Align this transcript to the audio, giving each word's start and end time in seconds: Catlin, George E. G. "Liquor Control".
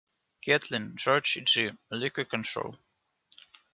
Catlin, 0.43 0.95
George 0.95 1.37
E. 1.37 1.41
G. 1.41 1.71
"Liquor 1.91 2.25
Control". 2.25 2.75